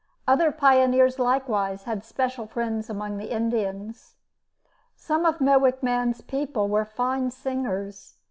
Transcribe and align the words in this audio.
Other 0.27 0.51
pioneers 0.51 1.19
likewise 1.19 1.83
had 1.83 2.03
special 2.03 2.47
friends 2.47 2.89
among 2.89 3.17
the 3.19 3.29
Indians. 3.31 4.15
Some 4.95 5.27
of 5.27 5.39
Mowich 5.39 5.83
Man's 5.83 6.21
people 6.21 6.67
were 6.67 6.85
fine 6.85 7.29
singers. 7.29 8.15